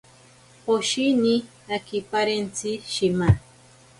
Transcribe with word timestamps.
Poshini 0.63 1.35
akiparentsi 1.75 2.69
shima. 2.93 3.29